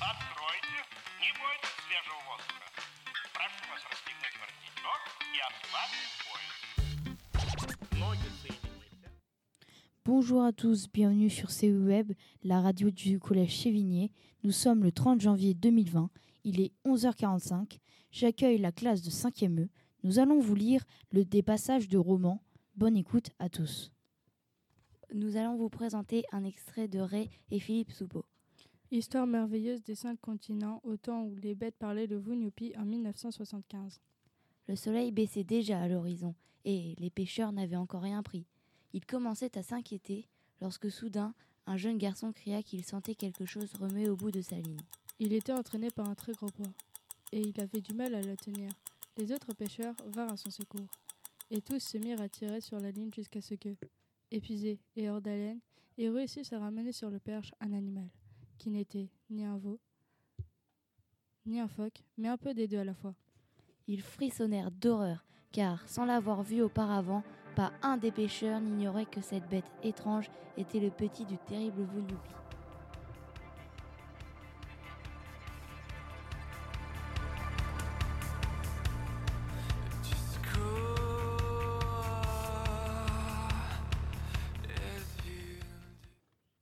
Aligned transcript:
Откройте, 0.00 0.78
не 1.20 1.30
бойтесь 1.38 1.76
свежего 1.86 2.20
воздуха. 2.28 2.66
Прошу 3.34 3.62
вас 3.70 3.82
расстегнуть 3.90 4.36
воротничок 4.40 5.00
и 5.34 5.38
ослабить 5.48 6.12
пояс. 6.24 6.56
Ноги 7.92 8.28
соедините. 8.42 9.10
Bonjour 10.04 10.44
à 10.44 10.52
tous, 10.52 10.88
bienvenue 10.92 11.30
sur 11.30 11.50
CE 11.50 11.66
Web, 11.66 12.12
la 12.42 12.60
radio 12.60 12.90
du 12.90 13.18
collège 13.18 13.50
Chévigné. 13.50 14.12
Nous 14.44 14.52
sommes 14.52 14.82
le 14.82 14.92
30 14.92 15.20
janvier 15.20 15.54
2020, 15.54 16.10
il 16.44 16.60
est 16.60 16.72
11h45. 16.84 17.78
J'accueille 18.10 18.58
la 18.58 18.72
classe 18.72 19.02
de 19.02 19.10
5e 19.10 19.64
E. 19.64 19.68
Nous 20.04 20.18
allons 20.18 20.40
vous 20.40 20.54
lire 20.54 20.84
le 21.10 21.24
des 21.24 21.42
passages 21.42 21.88
de 21.88 21.98
romans. 21.98 22.42
Bonne 22.76 22.96
écoute 22.96 23.30
à 23.38 23.48
tous. 23.48 23.90
Nous 25.12 25.36
allons 25.36 25.56
vous 25.56 25.68
présenter 25.68 26.24
un 26.32 26.44
extrait 26.44 26.88
de 26.88 26.98
Ray 26.98 27.30
et 27.50 27.58
Philippe 27.58 27.90
Soupeau. 27.90 28.24
Histoire 28.93 29.25
merveilleuse 29.25 29.81
des 29.83 29.95
cinq 29.95 30.19
continents, 30.19 30.81
au 30.83 30.97
temps 30.97 31.23
où 31.23 31.37
les 31.37 31.55
bêtes 31.55 31.77
parlaient 31.77 32.07
le 32.07 32.17
Vunupi 32.17 32.73
en 32.77 32.83
1975. 32.83 34.01
Le 34.67 34.75
soleil 34.75 35.13
baissait 35.13 35.45
déjà 35.45 35.79
à 35.79 35.87
l'horizon 35.87 36.35
et 36.65 36.95
les 36.99 37.09
pêcheurs 37.09 37.53
n'avaient 37.53 37.77
encore 37.77 38.01
rien 38.01 38.21
pris. 38.21 38.45
Ils 38.91 39.05
commençaient 39.05 39.57
à 39.57 39.63
s'inquiéter 39.63 40.27
lorsque 40.59 40.91
soudain 40.91 41.33
un 41.67 41.77
jeune 41.77 41.97
garçon 41.97 42.33
cria 42.33 42.61
qu'il 42.63 42.83
sentait 42.83 43.15
quelque 43.15 43.45
chose 43.45 43.71
remuer 43.79 44.09
au 44.09 44.17
bout 44.17 44.29
de 44.29 44.41
sa 44.41 44.57
ligne. 44.57 44.81
Il 45.19 45.31
était 45.31 45.53
entraîné 45.53 45.89
par 45.89 46.09
un 46.09 46.15
très 46.15 46.33
gros 46.33 46.49
poids, 46.49 46.73
et 47.31 47.39
il 47.39 47.61
avait 47.61 47.79
du 47.79 47.93
mal 47.93 48.13
à 48.13 48.21
la 48.21 48.35
tenir. 48.35 48.73
Les 49.15 49.31
autres 49.31 49.53
pêcheurs 49.53 49.95
vinrent 50.07 50.33
à 50.33 50.37
son 50.37 50.51
secours, 50.51 50.89
et 51.49 51.61
tous 51.61 51.79
se 51.79 51.97
mirent 51.97 52.19
à 52.19 52.27
tirer 52.27 52.59
sur 52.59 52.81
la 52.81 52.91
ligne 52.91 53.13
jusqu'à 53.13 53.39
ce 53.39 53.53
que, 53.53 53.69
épuisés 54.31 54.81
et 54.97 55.09
hors 55.09 55.21
d'haleine, 55.21 55.61
ils 55.97 56.09
réussissent 56.09 56.51
à 56.51 56.59
ramener 56.59 56.91
sur 56.91 57.09
le 57.09 57.19
perche 57.19 57.53
un 57.61 57.71
animal, 57.71 58.09
qui 58.61 58.69
n'était 58.69 59.09
ni 59.31 59.43
un 59.43 59.57
veau, 59.57 59.79
ni 61.47 61.59
un 61.59 61.67
phoque, 61.67 62.03
mais 62.15 62.27
un 62.27 62.37
peu 62.37 62.53
des 62.53 62.67
deux 62.67 62.77
à 62.77 62.83
la 62.83 62.93
fois. 62.93 63.15
Ils 63.87 64.03
frissonnèrent 64.03 64.69
d'horreur, 64.69 65.25
car, 65.51 65.89
sans 65.89 66.05
l'avoir 66.05 66.43
vu 66.43 66.61
auparavant, 66.61 67.23
pas 67.55 67.73
un 67.81 67.97
des 67.97 68.11
pêcheurs 68.11 68.61
n'ignorait 68.61 69.07
que 69.07 69.19
cette 69.19 69.49
bête 69.49 69.65
étrange 69.81 70.29
était 70.57 70.79
le 70.79 70.91
petit 70.91 71.25
du 71.25 71.39
terrible 71.39 71.81
Vunupi. 71.85 72.15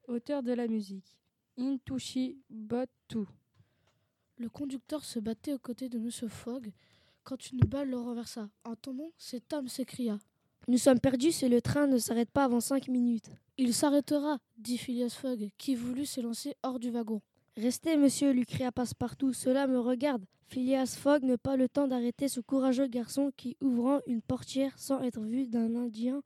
Auteur 0.08 0.44
de 0.44 0.54
la 0.54 0.68
musique, 0.68 1.20
Intushi. 1.60 2.38
Le 4.38 4.50
conducteur 4.50 5.04
se 5.04 5.20
battait 5.20 5.54
aux 5.54 5.60
côtés 5.60 5.90
de 5.90 5.98
M. 5.98 6.10
Fogg 6.30 6.72
quand 7.24 7.52
une 7.52 7.60
balle 7.60 7.90
le 7.90 7.98
renversa. 7.98 8.50
En 8.64 8.76
tombant, 8.76 9.12
cet 9.18 9.54
homme 9.54 9.68
s'écria. 9.68 10.18
Nous 10.68 10.78
sommes 10.78 11.00
perdus 11.00 11.32
si 11.32 11.48
le 11.50 11.62
train 11.62 11.88
ne 11.88 11.98
s'arrête 11.98 12.32
pas 12.32 12.46
avant 12.46 12.60
cinq 12.60 12.88
minutes. 12.88 13.30
Il 13.58 13.74
s'arrêtera, 13.74 14.40
dit 14.58 14.78
Phileas 14.78 15.18
Fogg, 15.20 15.50
qui 15.58 15.76
voulut 15.76 16.06
s'élancer 16.06 16.56
hors 16.64 16.80
du 16.80 16.90
wagon. 16.90 17.22
Restez, 17.58 17.98
monsieur, 17.98 18.32
lui 18.32 18.46
cria 18.46 18.72
Passepartout. 18.72 19.34
Cela 19.34 19.68
me 19.68 19.80
regarde. 19.80 20.24
Phileas 20.48 20.96
Fogg 20.98 21.24
n'eut 21.24 21.38
pas 21.38 21.58
le 21.58 21.68
temps 21.68 21.88
d'arrêter 21.88 22.28
ce 22.28 22.40
courageux 22.40 22.88
garçon 22.88 23.32
qui, 23.36 23.58
ouvrant 23.62 24.00
une 24.08 24.22
portière 24.22 24.78
sans 24.80 25.02
être 25.02 25.22
vu 25.22 25.46
d'un 25.46 25.76
Indien, 25.76 26.24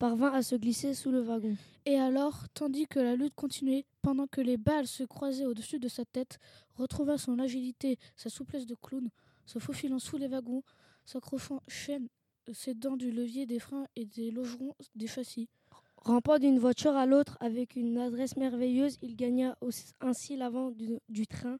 parvint 0.00 0.32
à 0.32 0.42
se 0.42 0.56
glisser 0.56 0.94
sous 0.94 1.10
le 1.10 1.20
wagon. 1.20 1.56
Et 1.84 1.96
alors, 1.96 2.48
tandis 2.54 2.86
que 2.86 2.98
la 2.98 3.16
lutte 3.16 3.34
continuait, 3.34 3.84
pendant 4.00 4.26
que 4.26 4.40
les 4.40 4.56
balles 4.56 4.86
se 4.86 5.04
croisaient 5.04 5.44
au-dessus 5.44 5.78
de 5.78 5.88
sa 5.88 6.06
tête, 6.06 6.38
retrouva 6.74 7.18
son 7.18 7.38
agilité, 7.38 7.98
sa 8.16 8.30
souplesse 8.30 8.64
de 8.64 8.74
clown, 8.74 9.10
se 9.44 9.58
faufilant 9.58 9.98
sous 9.98 10.16
les 10.16 10.26
wagons, 10.26 10.62
s'accrochant 11.04 11.62
chaîne, 11.68 12.08
s'aidant 12.50 12.96
du 12.96 13.12
levier 13.12 13.44
des 13.44 13.58
freins 13.58 13.86
et 13.94 14.06
des 14.06 14.30
logerons 14.30 14.74
des 14.94 15.06
châssis. 15.06 15.50
Rampant 15.98 16.38
d'une 16.38 16.58
voiture 16.58 16.96
à 16.96 17.04
l'autre 17.04 17.36
avec 17.40 17.76
une 17.76 17.98
adresse 17.98 18.38
merveilleuse, 18.38 18.96
il 19.02 19.16
gagna 19.16 19.58
ainsi 20.00 20.34
l'avant 20.34 20.70
du, 20.70 20.98
du 21.10 21.26
train. 21.26 21.58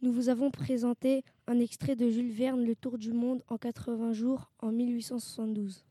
Nous 0.00 0.12
vous 0.12 0.28
avons 0.28 0.52
présenté 0.52 1.24
un 1.48 1.58
extrait 1.58 1.96
de 1.96 2.08
Jules 2.08 2.30
Verne, 2.30 2.64
Le 2.64 2.76
Tour 2.76 2.98
du 2.98 3.12
Monde 3.12 3.42
en 3.48 3.58
80 3.58 4.12
jours, 4.12 4.52
en 4.60 4.70
1872. 4.70 5.84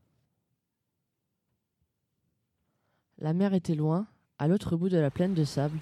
La 3.24 3.34
mer 3.34 3.54
était 3.54 3.76
loin, 3.76 4.08
à 4.40 4.48
l'autre 4.48 4.76
bout 4.76 4.90
de 4.90 4.98
la 4.98 5.12
plaine 5.12 5.36
de 5.36 5.44
sable. 5.44 5.78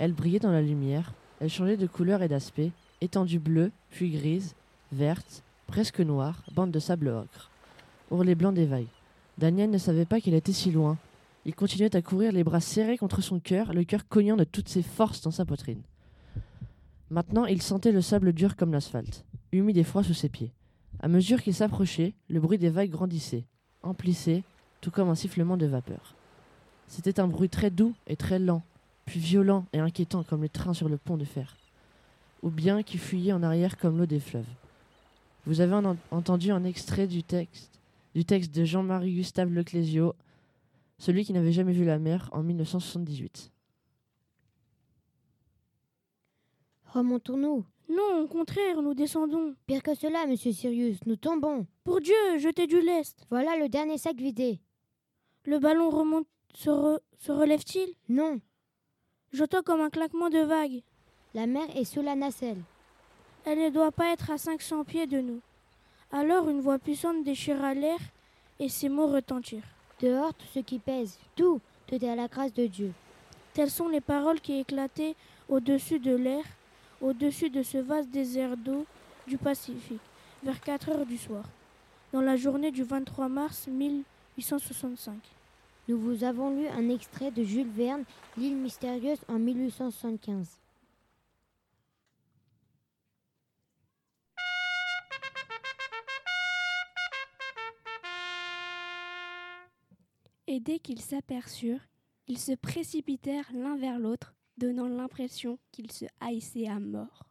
Elle 0.00 0.14
brillait 0.14 0.40
dans 0.40 0.50
la 0.50 0.62
lumière, 0.62 1.14
elle 1.40 1.48
changeait 1.48 1.76
de 1.76 1.86
couleur 1.86 2.22
et 2.22 2.28
d'aspect, 2.28 2.72
étendue 3.00 3.38
bleue, 3.38 3.70
puis 3.90 4.10
grise, 4.10 4.56
verte, 4.90 5.44
presque 5.68 6.00
noire, 6.00 6.42
bande 6.52 6.72
de 6.72 6.80
sable 6.80 7.06
ocre. 7.06 7.52
Ourlet 8.10 8.34
blanc 8.34 8.50
des 8.50 8.66
vagues. 8.66 8.88
Daniel 9.38 9.70
ne 9.70 9.78
savait 9.78 10.06
pas 10.06 10.20
qu'elle 10.20 10.34
était 10.34 10.52
si 10.52 10.72
loin. 10.72 10.98
Il 11.44 11.54
continuait 11.54 11.94
à 11.94 12.02
courir 12.02 12.32
les 12.32 12.42
bras 12.42 12.60
serrés 12.60 12.98
contre 12.98 13.22
son 13.22 13.38
cœur, 13.38 13.72
le 13.72 13.84
cœur 13.84 14.08
cognant 14.08 14.36
de 14.36 14.42
toutes 14.42 14.68
ses 14.68 14.82
forces 14.82 15.22
dans 15.22 15.30
sa 15.30 15.44
poitrine. 15.44 15.82
Maintenant, 17.10 17.46
il 17.46 17.62
sentait 17.62 17.92
le 17.92 18.00
sable 18.00 18.32
dur 18.32 18.56
comme 18.56 18.72
l'asphalte, 18.72 19.24
humide 19.52 19.78
et 19.78 19.84
froid 19.84 20.02
sous 20.02 20.14
ses 20.14 20.28
pieds. 20.28 20.52
À 20.98 21.06
mesure 21.06 21.42
qu'il 21.42 21.54
s'approchait, 21.54 22.14
le 22.28 22.40
bruit 22.40 22.58
des 22.58 22.70
vagues 22.70 22.90
grandissait, 22.90 23.44
amplissait, 23.84 24.42
tout 24.80 24.90
comme 24.90 25.10
un 25.10 25.14
sifflement 25.14 25.56
de 25.56 25.66
vapeur. 25.66 26.16
C'était 26.92 27.20
un 27.20 27.26
bruit 27.26 27.48
très 27.48 27.70
doux 27.70 27.94
et 28.06 28.16
très 28.16 28.38
lent, 28.38 28.62
puis 29.06 29.18
violent 29.18 29.64
et 29.72 29.78
inquiétant 29.78 30.22
comme 30.24 30.42
le 30.42 30.50
train 30.50 30.74
sur 30.74 30.90
le 30.90 30.98
pont 30.98 31.16
de 31.16 31.24
fer, 31.24 31.56
ou 32.42 32.50
bien 32.50 32.82
qui 32.82 32.98
fuyait 32.98 33.32
en 33.32 33.42
arrière 33.42 33.78
comme 33.78 33.96
l'eau 33.96 34.04
des 34.04 34.20
fleuves. 34.20 34.44
Vous 35.46 35.62
avez 35.62 35.74
en- 35.74 35.96
entendu 36.10 36.50
un 36.50 36.64
extrait 36.64 37.06
du 37.06 37.22
texte, 37.22 37.80
du 38.14 38.26
texte 38.26 38.54
de 38.54 38.66
Jean-Marie 38.66 39.14
Gustave 39.14 39.50
Leclésio, 39.50 40.14
celui 40.98 41.24
qui 41.24 41.32
n'avait 41.32 41.52
jamais 41.52 41.72
vu 41.72 41.86
la 41.86 41.98
mer 41.98 42.28
en 42.32 42.42
1978. 42.42 43.50
Remontons-nous. 46.92 47.64
Non, 47.88 48.22
au 48.22 48.26
contraire, 48.28 48.82
nous 48.82 48.92
descendons. 48.92 49.54
Pire 49.66 49.82
que 49.82 49.94
cela, 49.94 50.26
monsieur 50.26 50.52
Sirius, 50.52 50.98
nous 51.06 51.16
tombons. 51.16 51.66
Pour 51.84 52.02
Dieu, 52.02 52.38
jetez 52.38 52.66
du 52.66 52.82
lest. 52.82 53.24
Voilà 53.30 53.56
le 53.56 53.70
dernier 53.70 53.96
sac 53.96 54.16
vidé. 54.16 54.60
Le 55.44 55.58
ballon 55.58 55.88
remonte, 55.90 56.26
se, 56.54 56.70
re- 56.70 57.00
se 57.18 57.32
relève-t-il? 57.32 57.94
Non, 58.08 58.40
J'entends 59.32 59.62
comme 59.62 59.80
un 59.80 59.88
claquement 59.90 60.28
de 60.28 60.40
vagues. 60.40 60.82
la 61.34 61.46
mer 61.46 61.64
est 61.74 61.84
sous 61.84 62.02
la 62.02 62.14
nacelle. 62.14 62.60
Elle 63.46 63.58
ne 63.60 63.70
doit 63.70 63.90
pas 63.90 64.12
être 64.12 64.30
à 64.30 64.36
500 64.36 64.84
pieds 64.84 65.06
de 65.06 65.20
nous. 65.20 65.40
Alors 66.10 66.50
une 66.50 66.60
voix 66.60 66.78
puissante 66.78 67.24
déchira 67.24 67.72
l'air 67.72 67.98
et 68.60 68.68
ces 68.68 68.90
mots 68.90 69.06
retentirent. 69.06 69.64
Dehors, 70.00 70.34
tout 70.34 70.46
ce 70.52 70.58
qui 70.58 70.78
pèse, 70.78 71.18
tout, 71.34 71.60
tout 71.86 71.94
est 71.94 72.06
à 72.08 72.14
la 72.14 72.28
grâce 72.28 72.52
de 72.52 72.66
Dieu. 72.66 72.92
Telles 73.54 73.70
sont 73.70 73.88
les 73.88 74.02
paroles 74.02 74.40
qui 74.40 74.58
éclataient 74.58 75.14
au-dessus 75.48 75.98
de 75.98 76.14
l'air, 76.14 76.44
au-dessus 77.00 77.48
de 77.48 77.62
ce 77.62 77.78
vaste 77.78 78.10
désert 78.10 78.56
d'eau 78.58 78.84
du 79.26 79.38
Pacifique, 79.38 80.00
vers 80.42 80.60
4 80.60 80.90
heures 80.90 81.06
du 81.06 81.16
soir, 81.16 81.44
dans 82.12 82.20
la 82.20 82.36
journée 82.36 82.70
du 82.70 82.82
23 82.82 83.28
mars 83.28 83.66
1865. 83.66 85.14
Nous 85.88 85.98
vous 85.98 86.22
avons 86.22 86.50
lu 86.50 86.68
un 86.68 86.88
extrait 86.88 87.32
de 87.32 87.42
Jules 87.42 87.70
Verne, 87.70 88.04
L'île 88.36 88.56
mystérieuse 88.56 89.18
en 89.28 89.40
1875. 89.40 90.60
Et 100.46 100.60
dès 100.60 100.78
qu'ils 100.78 101.00
s'aperçurent, 101.00 101.88
ils 102.28 102.38
se 102.38 102.52
précipitèrent 102.52 103.50
l'un 103.52 103.76
vers 103.76 103.98
l'autre, 103.98 104.34
donnant 104.58 104.86
l'impression 104.86 105.58
qu'ils 105.72 105.90
se 105.90 106.04
haïssaient 106.20 106.68
à 106.68 106.78
mort. 106.78 107.24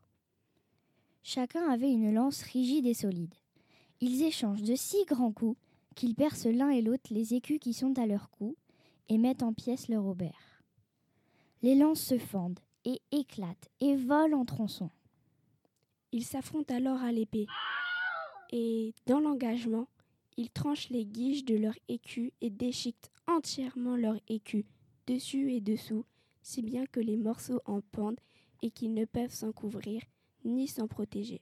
Chacun 1.24 1.70
avait 1.70 1.92
une 1.92 2.14
lance 2.14 2.42
rigide 2.42 2.86
et 2.86 2.94
solide. 2.94 3.34
Ils 4.02 4.24
échangent 4.24 4.64
de 4.64 4.76
si 4.76 5.06
grands 5.06 5.32
coups 5.32 5.58
qu'ils 5.96 6.16
percent 6.16 6.48
l'un 6.48 6.70
et 6.70 6.82
l'autre 6.82 7.14
les 7.14 7.34
écus 7.34 7.60
qui 7.60 7.74
sont 7.74 7.98
à 7.98 8.06
leur 8.06 8.30
cou 8.30 8.56
et 9.10 9.18
mettent 9.18 9.44
en 9.44 9.54
pièces 9.54 9.88
leur 9.88 10.06
aubert. 10.06 10.64
Les 11.62 11.76
lances 11.76 12.02
se 12.02 12.18
fendent 12.18 12.60
et 12.86 13.02
éclatent 13.12 13.70
et 13.80 13.96
volent 13.96 14.40
en 14.40 14.46
tronçons. 14.46 14.90
Ils 16.12 16.26
s'affrontent 16.26 16.74
alors 16.74 17.02
à 17.02 17.12
l'épée. 17.12 17.48
Et, 18.52 18.94
dans 19.06 19.20
l'engagement, 19.20 19.88
ils 20.38 20.50
tranchent 20.50 20.90
les 20.90 21.06
guiches 21.06 21.46
de 21.46 21.56
leur 21.56 21.76
écu 21.88 22.34
et 22.42 22.50
déchiquetent 22.50 23.12
entièrement 23.28 23.96
leur 23.96 24.18
écu, 24.28 24.66
dessus 25.08 25.54
et 25.54 25.62
dessous, 25.62 26.06
si 26.42 26.62
bien 26.62 26.86
que 26.86 27.00
les 27.00 27.18
morceaux 27.18 27.62
en 27.66 27.82
pendent 27.82 28.20
et 28.62 28.72
qu'ils 28.72 28.94
ne 28.94 29.06
peuvent 29.06 29.34
s'en 29.34 29.52
couvrir 29.52 30.02
ni 30.44 30.68
s'en 30.68 30.88
protéger. 30.88 31.42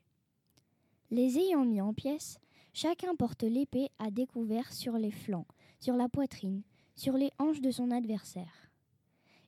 Les 1.10 1.38
ayant 1.38 1.64
mis 1.64 1.80
en 1.80 1.94
pièces, 1.94 2.38
chacun 2.72 3.14
porte 3.14 3.42
l'épée 3.42 3.90
à 3.98 4.10
découvert 4.10 4.72
sur 4.72 4.98
les 4.98 5.10
flancs, 5.10 5.46
sur 5.78 5.96
la 5.96 6.08
poitrine, 6.08 6.62
sur 6.96 7.14
les 7.14 7.30
hanches 7.38 7.60
de 7.60 7.70
son 7.70 7.90
adversaire. 7.90 8.70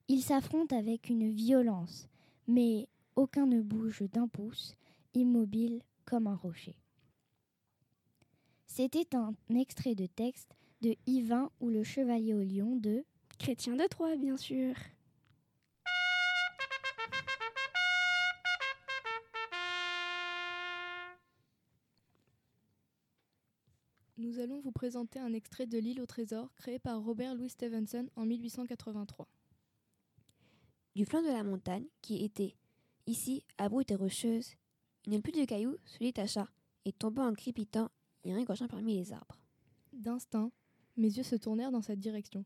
Ils 0.09 0.23
s'affrontent 0.23 0.77
avec 0.77 1.09
une 1.09 1.31
violence, 1.31 2.09
mais 2.47 2.89
Aucun 3.15 3.47
ne 3.47 3.61
bouge 3.61 4.05
d'un 4.11 4.27
pouce, 4.27 4.75
immobile 5.13 5.83
comme 6.07 6.27
un 6.27 6.35
rocher. 6.35 6.77
C'était 8.67 9.15
un 9.15 9.35
extrait 9.55 9.95
de 9.95 10.07
texte 10.07 10.57
de 10.81 10.97
Yvain 11.07 11.51
ou 11.61 11.69
le 11.69 11.85
chevalier 11.85 12.33
au 12.33 12.43
lion 12.43 12.77
de 12.77 13.05
Chrétien 13.39 13.77
de 13.77 13.87
Troyes, 13.87 14.17
bien 14.17 14.39
sûr. 14.39 14.75
Nous 24.23 24.39
allons 24.39 24.61
vous 24.61 24.71
présenter 24.71 25.19
un 25.19 25.33
extrait 25.33 25.67
de 25.67 25.79
L'île 25.79 26.01
au 26.01 26.07
trésor 26.07 26.55
créé 26.55 26.79
par 26.79 27.03
Robert 27.03 27.35
Louis 27.35 27.49
Stevenson 27.49 28.09
en 28.15 28.25
1883. 28.25 29.27
Du 30.95 31.05
flanc 31.05 31.23
de 31.23 31.27
la 31.27 31.43
montagne, 31.43 31.87
qui 32.03 32.23
était 32.23 32.55
ici 33.09 33.45
abrupte 33.59 33.91
et 33.91 33.97
rocheuse, 33.97 34.55
une 35.09 35.21
plus 35.23 35.33
de 35.33 35.45
cailloux 35.45 35.77
se 35.87 35.99
détacha 35.99 36.49
et 36.85 36.93
tomba 36.93 37.25
en 37.25 37.35
crépitant 37.35 37.91
et 38.23 38.33
ringorgeant 38.33 38.69
parmi 38.69 38.95
les 38.95 39.13
arbres. 39.13 39.41
D'instinct, 39.93 40.53
mes 40.97 41.13
yeux 41.13 41.25
se 41.25 41.35
tournèrent 41.35 41.73
dans 41.73 41.83
cette 41.83 41.99
direction, 41.99 42.45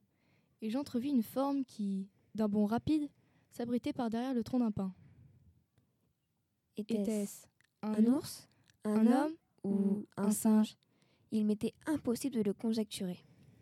et 0.62 0.70
j'entrevis 0.70 1.10
une 1.10 1.22
forme 1.22 1.62
qui, 1.62 2.08
d'un 2.34 2.48
bond 2.48 2.64
rapide, 2.64 3.10
s'abritait 3.50 3.92
par 3.92 4.08
derrière 4.08 4.32
le 4.32 4.42
tronc 4.42 4.60
d'un 4.60 4.72
pin. 4.72 4.94
Était-ce 6.78 7.44
un, 7.82 7.92
un 7.92 8.06
ours, 8.06 8.48
un, 8.84 9.06
un 9.06 9.24
homme 9.24 9.34
ou 9.62 10.06
un 10.16 10.30
singe? 10.30 10.74
Il 11.32 11.44
m'était 11.44 11.74
impossible 11.86 12.36
de 12.36 12.42
le 12.42 12.52
conjecturer. 12.52 13.18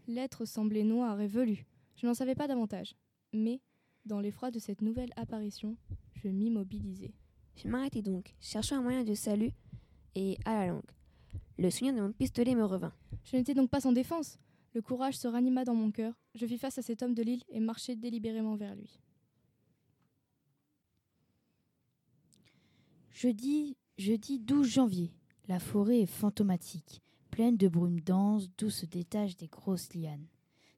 L'être 0.07 0.45
semblait 0.45 0.85
noir 0.85 1.21
et 1.21 1.27
velu. 1.27 1.67
Je 1.97 2.07
n'en 2.07 2.15
savais 2.15 2.35
pas 2.35 2.49
davantage. 2.49 2.95
Mais, 3.33 3.61
dans 4.05 4.21
l'effroi 4.21 4.51
de 4.51 4.59
cette 4.59 4.83
nouvelle 4.83 5.13
apparition, 5.17 5.77
je 6.15 6.29
m'immobilisai. 6.29 7.15
Je 7.57 7.69
m'arrêtai 7.69 8.03
donc, 8.03 8.35
cherchant 8.41 8.77
un 8.77 8.83
moyen 8.83 9.05
de 9.05 9.15
salut, 9.15 9.53
et 10.15 10.39
à 10.45 10.55
la 10.55 10.67
longue. 10.69 10.83
Le 11.59 11.71
souvenir 11.71 11.95
de 11.95 12.01
mon 12.01 12.13
pistolet 12.13 12.55
me 12.55 12.65
revint. 12.65 12.93
Je 13.25 13.37
n'étais 13.37 13.55
donc 13.55 13.71
pas 13.71 13.81
sans 13.81 13.93
défense. 13.93 14.39
Le 14.75 14.83
courage 14.83 15.17
se 15.17 15.29
ranima 15.29 15.65
dans 15.65 15.75
mon 15.75 15.91
cœur. 15.91 16.15
Je 16.35 16.47
fis 16.47 16.59
face 16.59 16.79
à 16.79 16.83
cet 16.83 17.03
homme 17.03 17.15
de 17.15 17.23
l'île 17.23 17.43
et 17.49 17.61
marchai 17.61 17.95
délibérément 17.95 18.57
vers 18.57 18.75
lui. 18.75 18.99
Jeudi, 23.13 23.77
jeudi 23.97 24.41
12 24.41 24.67
janvier. 24.67 25.13
La 25.47 25.61
forêt 25.61 26.01
est 26.01 26.07
fantomatique, 26.07 27.03
pleine 27.35 27.57
de 27.57 27.67
brumes 27.67 27.99
denses 27.99 28.49
d'où 28.59 28.71
se 28.71 28.87
détachent 28.87 29.37
des 29.37 29.49
grosses 29.49 29.93
lianes. 29.93 30.29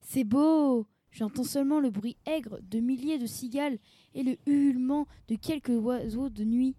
C'est 0.01 0.25
beau 0.25 0.87
J'entends 1.11 1.45
seulement 1.45 1.81
le 1.81 1.91
bruit 1.91 2.17
aigre 2.25 2.61
de 2.63 2.81
milliers 2.81 3.19
de 3.19 3.27
cigales 3.27 3.79
et 4.15 4.23
le 4.23 4.39
hurlement 4.47 5.07
de 5.29 5.35
quelques 5.35 5.79
oiseaux 5.79 6.31
de 6.31 6.45
nuit. 6.45 6.75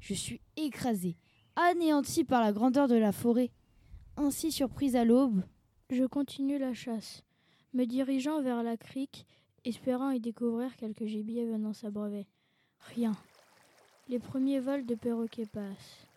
Je 0.00 0.14
suis 0.14 0.40
écrasé, 0.56 1.16
anéanti 1.54 2.24
par 2.24 2.40
la 2.40 2.52
grandeur 2.52 2.88
de 2.88 2.96
la 2.96 3.12
forêt. 3.12 3.52
Ainsi 4.16 4.50
surprise 4.50 4.96
à 4.96 5.04
l'aube, 5.04 5.44
Je 5.90 6.04
continue 6.06 6.58
la 6.58 6.74
chasse, 6.74 7.22
me 7.72 7.84
dirigeant 7.84 8.42
vers 8.42 8.64
la 8.64 8.76
crique, 8.76 9.26
espérant 9.64 10.10
y 10.10 10.18
découvrir 10.18 10.74
quelques 10.74 11.06
gibiers 11.06 11.46
venant 11.46 11.72
s'abreuver. 11.72 12.26
Rien. 12.80 13.12
Les 14.08 14.18
premiers 14.18 14.58
vols 14.58 14.86
de 14.86 14.96
perroquets 14.96 15.46
passent. 15.46 16.08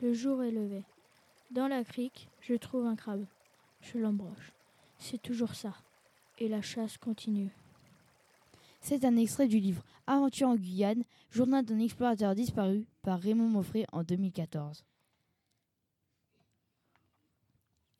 Le 0.00 0.12
jour 0.12 0.42
est 0.42 0.50
levé. 0.50 0.84
Dans 1.50 1.68
la 1.68 1.84
crique, 1.84 2.28
je 2.46 2.54
trouve 2.54 2.84
un 2.84 2.94
crabe. 2.94 3.26
Je 3.80 3.98
l'embroche. 3.98 4.52
C'est 4.98 5.20
toujours 5.20 5.54
ça. 5.54 5.74
Et 6.38 6.48
la 6.48 6.60
chasse 6.60 6.98
continue. 6.98 7.50
C'est 8.80 9.04
un 9.04 9.16
extrait 9.16 9.48
du 9.48 9.58
livre 9.58 9.82
Aventure 10.06 10.48
en 10.48 10.56
Guyane, 10.56 11.04
journal 11.30 11.64
d'un 11.64 11.78
explorateur 11.78 12.34
disparu 12.34 12.86
par 13.02 13.18
Raymond 13.18 13.48
Moffret 13.48 13.86
en 13.92 14.02
2014. 14.02 14.84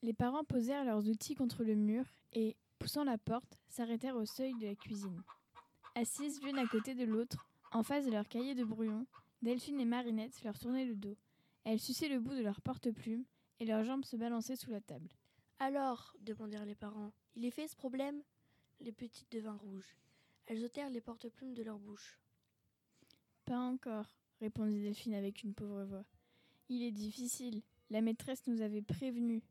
Les 0.02 0.12
parents 0.12 0.44
posèrent 0.44 0.84
leurs 0.84 1.08
outils 1.08 1.34
contre 1.34 1.64
le 1.64 1.74
mur 1.74 2.04
et, 2.34 2.54
poussant 2.78 3.04
la 3.04 3.16
porte, 3.16 3.58
s'arrêtèrent 3.68 4.16
au 4.16 4.26
seuil 4.26 4.52
de 4.60 4.66
la 4.66 4.74
cuisine. 4.74 5.22
Assises 5.94 6.42
l'une 6.42 6.58
à 6.58 6.66
côté 6.66 6.94
de 6.94 7.04
l'autre, 7.04 7.46
en 7.72 7.82
face 7.82 8.04
de 8.04 8.10
leur 8.10 8.28
cahier 8.28 8.54
de 8.54 8.64
brouillon, 8.64 9.06
Delphine 9.40 9.80
et 9.80 9.86
Marinette 9.86 10.42
leur 10.44 10.58
tournaient 10.58 10.84
le 10.84 10.96
dos. 10.96 11.16
Elles 11.64 11.80
suçaient 11.80 12.10
le 12.10 12.20
bout 12.20 12.34
de 12.34 12.42
leur 12.42 12.60
porte-plume 12.60 13.24
et 13.60 13.64
leurs 13.64 13.84
jambes 13.84 14.04
se 14.04 14.16
balançaient 14.16 14.56
sous 14.56 14.70
la 14.70 14.80
table. 14.80 15.08
Alors, 15.58 16.14
demandèrent 16.20 16.64
les 16.64 16.74
parents, 16.74 17.12
il 17.36 17.44
est 17.44 17.50
fait 17.50 17.68
ce 17.68 17.76
problème? 17.76 18.22
Les 18.80 18.92
petites 18.92 19.30
devinrent 19.30 19.60
rouges. 19.60 19.96
Elles 20.46 20.64
ôtèrent 20.64 20.90
les 20.90 21.00
porte-plumes 21.00 21.54
de 21.54 21.62
leur 21.62 21.78
bouche. 21.78 22.18
Pas 23.44 23.58
encore, 23.58 24.06
répondit 24.40 24.82
Delphine 24.82 25.14
avec 25.14 25.42
une 25.42 25.54
pauvre 25.54 25.84
voix. 25.84 26.04
Il 26.68 26.82
est 26.82 26.90
difficile. 26.92 27.62
La 27.90 28.00
maîtresse 28.00 28.46
nous 28.46 28.60
avait 28.62 28.82
prévenus. 28.82 29.42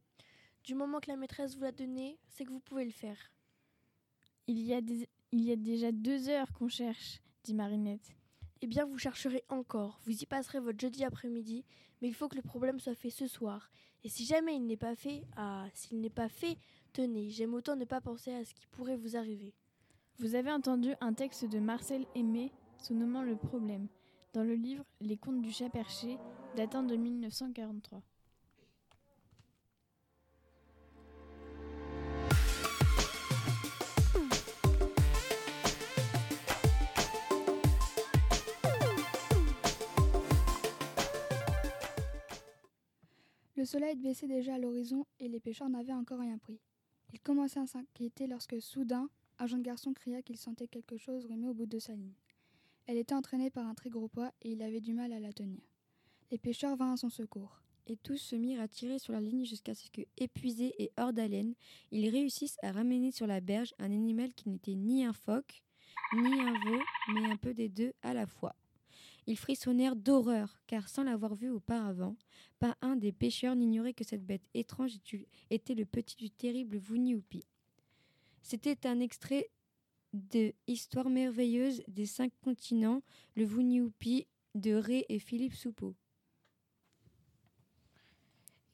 Du 0.64 0.76
moment 0.76 1.00
que 1.00 1.10
la 1.10 1.18
maîtresse 1.18 1.56
vous 1.56 1.64
l'a 1.64 1.72
donné, 1.72 2.18
c'est 2.30 2.46
que 2.46 2.52
vous 2.52 2.60
pouvez 2.60 2.86
le 2.86 2.92
faire. 2.92 3.32
Il 4.48 4.60
y 4.62 4.74
a, 4.74 4.82
des- 4.82 5.08
il 5.32 5.42
y 5.44 5.52
a 5.52 5.56
déjà 5.56 5.92
deux 5.92 6.28
heures 6.30 6.52
qu'on 6.54 6.68
cherche, 6.68 7.22
dit 7.44 7.54
Marinette. 7.54 8.16
Eh 8.62 8.68
bien, 8.68 8.86
vous 8.86 8.98
chercherez 8.98 9.44
encore. 9.50 10.00
Vous 10.06 10.12
y 10.22 10.26
passerez 10.26 10.60
votre 10.60 10.80
jeudi 10.80 11.04
après-midi, 11.04 11.66
mais 12.02 12.08
il 12.08 12.14
faut 12.14 12.28
que 12.28 12.36
le 12.36 12.42
problème 12.42 12.80
soit 12.80 12.96
fait 12.96 13.10
ce 13.10 13.28
soir. 13.28 13.70
Et 14.04 14.10
si 14.10 14.26
jamais 14.26 14.56
il 14.56 14.66
n'est 14.66 14.78
pas 14.78 14.96
fait, 14.96 15.24
ah, 15.38 15.66
s'il 15.74 16.02
n'est 16.02 16.10
pas 16.10 16.30
fait, 16.30 16.58
tenez, 16.92 17.30
j'aime 17.30 17.54
autant 17.54 17.76
ne 17.76 17.86
pas 17.86 18.02
penser 18.02 18.34
à 18.34 18.44
ce 18.44 18.54
qui 18.54 18.68
pourrait 18.68 18.98
vous 18.98 19.16
arriver. 19.16 19.54
Vous 20.20 20.36
avez 20.36 20.52
entendu 20.52 20.94
un 21.02 21.14
texte 21.14 21.46
de 21.46 21.60
Marcel 21.60 22.06
Aimé 22.14 22.52
se 22.78 22.94
nommant 22.94 23.24
Le 23.24 23.36
problème, 23.36 23.88
dans 24.34 24.44
le 24.44 24.56
livre 24.56 24.84
Les 25.02 25.18
contes 25.18 25.42
du 25.42 25.52
chat 25.52 25.70
perché, 25.70 26.18
datant 26.56 26.84
de 26.84 26.96
1943. 26.96 28.02
Le 43.64 43.68
soleil 43.68 43.96
baissait 43.96 44.28
déjà 44.28 44.56
à 44.56 44.58
l'horizon 44.58 45.06
et 45.22 45.30
les 45.30 45.40
pêcheurs 45.40 45.70
n'avaient 45.70 45.94
encore 45.94 46.20
rien 46.20 46.38
pris. 46.38 46.60
Ils 47.14 47.22
commençaient 47.22 47.62
à 47.62 47.66
s'inquiéter 47.66 48.28
lorsque 48.28 48.62
soudain, 48.62 49.10
un 49.40 49.48
jeune 49.48 49.62
garçon 49.62 49.94
cria 49.94 50.22
qu'il 50.22 50.36
sentait 50.36 50.68
quelque 50.68 50.98
chose 50.98 51.26
remuer 51.28 51.48
au 51.48 51.54
bout 51.54 51.66
de 51.66 51.80
sa 51.80 51.94
ligne. 51.94 52.12
Elle 52.88 52.98
était 52.98 53.16
entraînée 53.16 53.50
par 53.50 53.66
un 53.66 53.74
très 53.74 53.90
gros 53.90 54.10
poids 54.10 54.34
et 54.42 54.52
il 54.52 54.62
avait 54.62 54.82
du 54.82 54.94
mal 54.94 55.14
à 55.14 55.22
la 55.22 55.32
tenir. 55.32 55.62
Les 56.30 56.38
pêcheurs 56.38 56.76
vinrent 56.76 56.92
à 56.92 56.98
son 56.98 57.10
secours. 57.10 57.62
Et 57.88 57.96
tous 57.96 58.18
se 58.18 58.36
mirent 58.36 58.60
à 58.60 58.68
tirer 58.68 59.00
sur 59.00 59.14
la 59.14 59.22
ligne 59.22 59.46
jusqu'à 59.46 59.76
ce 59.76 59.90
que, 59.90 60.02
épuisés 60.18 60.76
et 60.78 60.92
hors 60.98 61.14
d'haleine, 61.14 61.56
ils 61.92 62.10
réussissent 62.10 62.58
à 62.64 62.74
ramener 62.74 63.14
sur 63.14 63.28
la 63.28 63.40
berge 63.40 63.74
un 63.80 63.94
animal 63.94 64.34
qui 64.34 64.50
n'était 64.50 64.76
ni 64.76 65.06
un 65.06 65.14
phoque, 65.14 65.64
ni 66.12 66.42
un 66.42 66.60
veau, 66.66 66.82
mais 67.14 67.32
un 67.32 67.38
peu 67.38 67.54
des 67.54 67.70
deux 67.70 67.94
à 68.02 68.14
la 68.14 68.28
fois. 68.28 68.58
Ils 69.26 69.38
frissonnèrent 69.38 69.96
d'horreur, 69.96 70.60
car 70.68 70.90
sans 70.90 71.04
l'avoir 71.04 71.34
vu 71.36 71.50
auparavant, 71.50 72.18
pas 72.60 72.78
un 72.82 72.96
des 72.96 73.12
pêcheurs 73.12 73.56
n'ignorait 73.56 73.94
que 73.94 74.04
cette 74.04 74.26
bête 74.26 74.50
étrange 74.54 74.94
était 75.50 75.76
le 75.76 75.86
petit 75.86 76.18
du 76.18 76.30
terrible 76.30 76.78
Vounioupi. 76.78 77.46
C'était 78.42 78.86
un 78.86 79.00
extrait 79.00 79.50
de 80.12 80.54
Histoire 80.68 81.10
merveilleuse 81.10 81.84
des 81.88 82.06
cinq 82.06 82.32
continents, 82.42 83.02
le 83.36 83.46
Vounioupi 83.46 84.28
de 84.56 84.74
Ré 84.74 85.06
et 85.10 85.20
Philippe 85.20 85.56
Soupeau. 85.56 85.96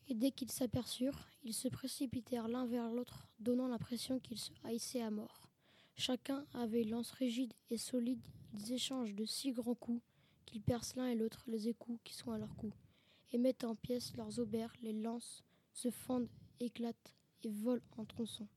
Et 0.07 0.15
dès 0.15 0.31
qu'ils 0.31 0.51
s'aperçurent, 0.51 1.29
ils 1.43 1.53
se 1.53 1.67
précipitèrent 1.67 2.47
l'un 2.47 2.65
vers 2.65 2.89
l'autre, 2.91 3.29
donnant 3.39 3.67
l'impression 3.67 4.19
qu'ils 4.19 4.39
se 4.39 4.51
haïssaient 4.63 5.03
à 5.03 5.11
mort. 5.11 5.51
Chacun 5.95 6.45
avait 6.53 6.81
une 6.81 6.89
lance 6.89 7.11
rigide 7.11 7.53
et 7.69 7.77
solide. 7.77 8.23
Ils 8.53 8.73
échangent 8.73 9.13
de 9.13 9.25
si 9.25 9.51
grands 9.51 9.75
coups 9.75 10.01
qu'ils 10.49 10.61
percent 10.63 10.95
l'un 10.95 11.07
et 11.07 11.15
l'autre 11.15 11.43
les 11.47 11.69
écous 11.69 11.99
qui 12.03 12.15
sont 12.15 12.31
à 12.31 12.39
leur 12.39 12.55
cou, 12.55 12.73
et 13.31 13.37
mettent 13.37 13.63
en 13.63 13.75
pièces 13.75 14.17
leurs 14.17 14.39
aubères, 14.39 14.73
les 14.81 14.93
lances, 14.93 15.43
se 15.73 15.91
fendent, 15.91 16.27
éclatent 16.59 17.13
et 17.43 17.49
volent 17.49 17.83
en 17.97 18.05
tronçons. 18.05 18.47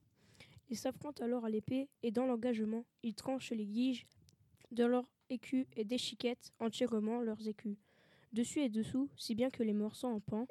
Ils 0.70 0.78
s'affrontent 0.78 1.22
alors 1.22 1.44
à 1.44 1.50
l'épée 1.50 1.90
et 2.02 2.10
dans 2.10 2.24
l'engagement, 2.24 2.86
ils 3.02 3.14
tranchent 3.14 3.52
les 3.52 3.66
guiges 3.66 4.06
de 4.70 4.84
leurs 4.84 5.10
écus 5.28 5.66
et 5.76 5.84
déchiquettent 5.84 6.52
entièrement 6.60 7.20
leurs 7.20 7.46
écus, 7.46 7.76
dessus 8.32 8.60
et 8.60 8.70
dessous, 8.70 9.10
si 9.16 9.34
bien 9.34 9.50
que 9.50 9.62
les 9.62 9.74
morceaux 9.74 10.08
en 10.08 10.20
pan 10.20 10.46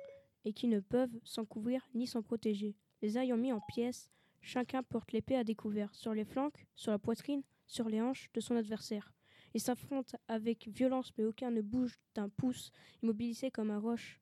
et 0.46 0.54
qui 0.54 0.68
ne 0.68 0.80
peuvent 0.80 1.20
s'en 1.24 1.46
couvrir 1.46 1.88
ni 1.96 2.06
s'en 2.06 2.22
protéger. 2.22 2.76
Les 3.02 3.18
ayant 3.18 3.38
mis 3.38 3.52
en 3.52 3.62
pièces, 3.62 4.12
chacun 4.42 4.84
porte 4.84 5.12
l'épée 5.12 5.38
à 5.38 5.44
découvert, 5.44 5.94
sur 5.96 6.14
les 6.14 6.26
flancs, 6.26 6.52
sur 6.76 6.92
la 6.92 7.00
poitrine, 7.00 7.42
sur 7.66 7.90
les 7.90 8.00
hanches 8.00 8.30
de 8.36 8.42
son 8.42 8.56
adversaire. 8.56 9.12
Ils 9.54 9.60
s'affrontent 9.60 10.18
avec 10.28 10.68
violence, 10.68 11.12
mais 11.18 11.26
aucun 11.26 11.52
ne 11.52 11.62
bouge 11.62 12.00
d'un 12.16 12.30
pouce, 12.30 12.72
immobilisé 13.04 13.52
comme 13.52 13.70
un 13.70 13.80
roche. 13.80 14.20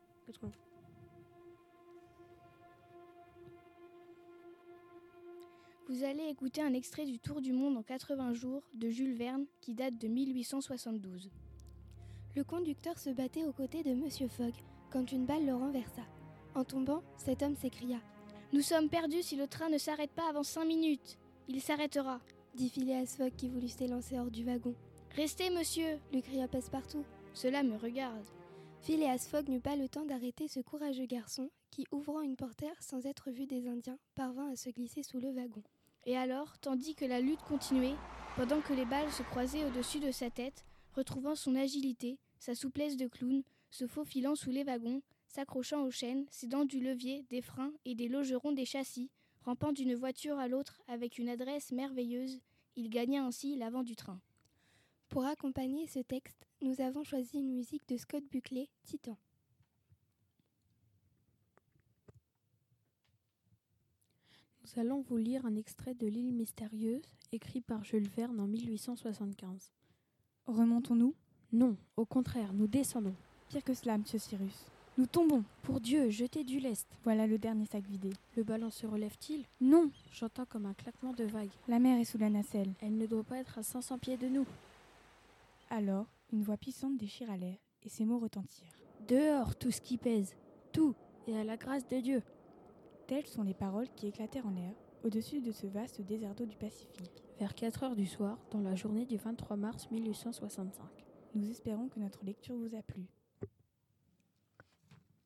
Vous 5.90 6.04
allez 6.04 6.24
écouter 6.30 6.62
un 6.62 6.74
extrait 6.74 7.06
du 7.06 7.20
Tour 7.20 7.42
du 7.42 7.52
monde 7.52 7.76
en 7.78 7.84
80 7.84 8.34
jours 8.34 8.64
de 8.74 8.90
Jules 8.90 9.14
Verne 9.14 9.46
qui 9.62 9.74
date 9.74 9.98
de 9.98 10.08
1872. 10.08 11.30
Le 12.36 12.44
conducteur 12.44 12.98
se 12.98 13.12
battait 13.12 13.46
aux 13.46 13.52
côtés 13.52 13.84
de 13.84 13.94
Monsieur 13.94 14.28
Fogg 14.28 14.54
quand 14.92 15.12
une 15.12 15.26
balle 15.26 15.46
le 15.46 15.54
renversa. 15.54 16.02
En 16.56 16.64
tombant, 16.64 17.04
cet 17.16 17.44
homme 17.44 17.56
s'écria 17.56 18.00
Nous 18.54 18.62
sommes 18.62 18.90
perdus 18.90 19.22
si 19.22 19.36
le 19.36 19.48
train 19.48 19.70
ne 19.70 19.78
s'arrête 19.78 20.12
pas 20.12 20.30
avant 20.30 20.42
cinq 20.42 20.66
minutes. 20.66 21.20
Il 21.48 21.62
s'arrêtera, 21.62 22.22
dit 22.56 22.70
Phileas 22.70 23.16
Fogg 23.18 23.36
qui 23.36 23.50
voulut 23.50 23.70
s'élancer 23.70 24.18
hors 24.18 24.32
du 24.32 24.44
wagon. 24.44 24.74
Restez, 25.16 25.52
monsieur 25.52 26.00
lui 26.12 26.24
cria 26.24 26.48
Passepartout. 26.48 27.06
Cela 27.36 27.62
me 27.62 27.78
regarde. 27.78 28.26
Phileas 28.82 29.28
Fogg 29.30 29.48
n'eut 29.48 29.62
pas 29.62 29.76
le 29.76 29.88
temps 29.88 30.06
d'arrêter 30.06 30.48
ce 30.48 30.60
courageux 30.60 31.06
garçon 31.06 31.52
qui, 31.70 31.86
ouvrant 31.92 32.22
une 32.22 32.36
portière 32.36 32.82
sans 32.82 33.06
être 33.06 33.30
vu 33.30 33.46
des 33.46 33.68
Indiens, 33.68 34.00
parvint 34.16 34.52
à 34.52 34.56
se 34.56 34.72
glisser 34.72 35.04
sous 35.04 35.20
le 35.20 35.32
wagon. 35.32 35.64
Et 36.08 36.18
alors, 36.18 36.58
tandis 36.58 36.96
que 36.96 37.06
la 37.06 37.22
lutte 37.22 37.44
continuait, 37.44 37.96
pendant 38.36 38.62
que 38.62 38.74
les 38.74 38.86
balles 38.86 39.12
se 39.12 39.22
croisaient 39.22 39.66
au-dessus 39.66 40.00
de 40.00 40.12
sa 40.12 40.32
tête, 40.32 40.66
retrouvant 40.94 41.36
son 41.36 41.56
agilité, 41.56 42.20
sa 42.40 42.56
souplesse 42.56 42.98
de 42.98 43.08
clown, 43.08 43.44
se 43.72 43.88
faufilant 43.88 44.36
sous 44.36 44.52
les 44.52 44.64
wagons, 44.64 45.02
s'accrochant 45.28 45.84
aux 45.84 45.92
chaînes, 45.92 46.26
s'aidant 46.30 46.66
du 46.66 46.80
levier, 46.80 47.26
des 47.30 47.42
freins 47.42 47.74
et 47.86 47.96
des 47.96 48.08
logerons 48.08 48.52
des 48.52 48.66
châssis, 48.66 49.10
rampant 49.42 49.74
d'une 49.74 49.96
voiture 49.96 50.38
à 50.38 50.48
l'autre 50.48 50.82
avec 50.88 51.18
une 51.18 51.30
adresse 51.30 51.72
merveilleuse, 51.72 52.40
il 52.76 52.90
gagna 52.90 53.24
ainsi 53.24 53.56
l'avant 53.56 53.84
du 53.84 53.96
train. 53.96 54.22
Pour 55.10 55.26
accompagner 55.26 55.88
ce 55.88 56.00
texte, 56.00 56.48
nous 56.62 56.82
avons 56.82 57.04
choisi 57.04 57.38
une 57.38 57.54
musique 57.54 57.88
de 57.88 57.98
Scott 57.98 58.24
Buckley, 58.32 58.70
Titan. 58.84 59.18
Nous 64.64 64.80
allons 64.80 65.02
vous 65.02 65.18
lire 65.18 65.46
un 65.46 65.56
extrait 65.56 65.94
de 65.94 66.08
L'île 66.08 66.34
mystérieuse, 66.34 67.14
écrit 67.32 67.62
par 67.62 67.84
Jules 67.84 68.08
Verne 68.08 68.40
en 68.40 68.48
1875. 68.48 69.72
Remontons-nous? 70.48 71.14
Non, 71.54 71.78
au 71.96 72.06
contraire, 72.06 72.52
nous 72.54 72.68
descendons. 72.68 73.16
Pire 73.48 73.64
que 73.64 73.74
cela, 73.74 73.98
monsieur 73.98 74.20
Cyrus. 74.20 74.66
Nous 74.98 75.06
tombons. 75.06 75.44
Pour 75.62 75.80
Dieu, 75.80 76.10
jetez 76.10 76.44
du 76.44 76.60
lest. 76.60 76.88
Voilà 77.04 77.26
le 77.28 77.38
dernier 77.38 77.66
sac 77.66 77.84
vidé. 77.86 78.12
Le 78.36 78.44
ballon 78.44 78.70
se 78.70 78.86
relève-t-il? 78.86 79.46
Non. 79.62 79.90
J'entends 80.12 80.46
comme 80.46 80.66
un 80.66 80.74
claquement 80.74 81.14
de 81.14 81.24
vagues. 81.24 81.50
La 81.68 81.80
mer 81.80 82.00
est 82.00 82.06
sous 82.06 82.18
la 82.18 82.30
nacelle. 82.30 82.74
Elle 82.82 82.98
ne 82.98 83.06
doit 83.06 83.24
pas 83.24 83.38
être 83.38 83.58
à 83.58 83.64
500 83.64 83.98
pieds 84.00 84.18
de 84.18 84.28
nous. 84.28 84.46
Alors, 85.70 86.06
une 86.32 86.44
voix 86.44 86.58
puissante 86.58 86.98
déchira 86.98 87.38
l'air, 87.38 87.58
et 87.84 87.90
ces 87.90 88.04
mots 88.04 88.20
retentirent. 88.20 88.78
Dehors, 89.08 89.56
tout 89.56 89.72
ce 89.72 89.82
qui 89.82 89.98
pèse. 89.98 90.36
Tout, 90.72 90.94
et 91.26 91.38
à 91.38 91.44
la 91.44 91.58
grâce 91.58 91.88
de 91.88 92.00
Dieu. 92.00 92.22
Telles 93.08 93.28
sont 93.28 93.44
les 93.44 93.54
paroles 93.54 93.90
qui 93.96 94.08
éclatèrent 94.08 94.48
en 94.48 94.52
l'air, 94.52 94.74
au-dessus 95.04 95.42
de 95.42 95.52
ce 95.52 95.68
vaste 95.68 96.02
désert 96.02 96.34
d'eau 96.34 96.46
du 96.46 96.56
Pacifique. 96.56 97.24
Vers 97.40 97.54
4 97.54 97.84
heures 97.84 97.96
du 97.96 98.06
soir, 98.06 98.38
dans 98.52 98.62
la 98.62 98.76
journée 98.76 99.06
du 99.06 99.18
23 99.18 99.58
mars 99.58 99.90
1865. 99.92 100.86
Nous 101.36 101.50
espérons 101.50 101.90
que 101.90 102.00
notre 102.00 102.24
lecture 102.24 102.56
vous 102.56 102.76
a 102.76 102.82
plu. 102.82 103.06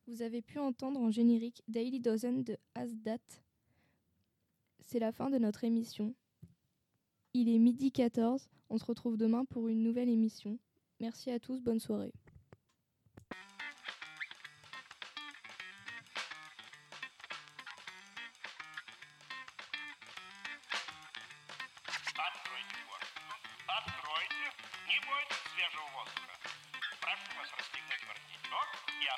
Vous 0.08 0.22
avez 0.22 0.42
pu 0.42 0.58
entendre 0.58 1.00
en 1.00 1.12
générique 1.12 1.64
Daily 1.68 2.00
Dozen 2.00 2.44
de 2.44 2.58
Asdat. 2.76 3.18
C'est 4.80 5.00
la 5.00 5.12
fin 5.12 5.30
de 5.30 5.38
notre 5.38 5.64
émission. 5.64 6.16
Il 7.34 7.50
est 7.50 7.60
midi 7.60 7.92
14. 7.92 8.50
On 8.70 8.78
se 8.78 8.86
retrouve 8.86 9.18
demain 9.18 9.46
pour 9.46 9.68
une 9.68 9.84
nouvelle 9.84 10.10
émission. 10.10 10.58
Merci 11.00 11.30
à 11.30 11.40
tous, 11.40 11.62
bonne 11.62 11.80
soirée. 11.80 12.14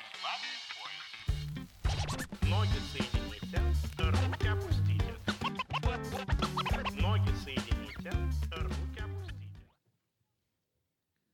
Love 0.02 0.44
it. 0.44 0.79